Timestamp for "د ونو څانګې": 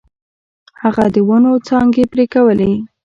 1.15-2.03